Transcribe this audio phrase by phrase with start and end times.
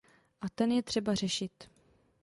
[0.41, 1.51] A ten je třeba řešit.